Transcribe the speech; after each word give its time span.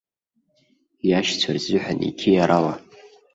Иашьцәа 1.09 1.51
рзыҳәан 1.55 1.99
иқьиарала. 2.09 2.73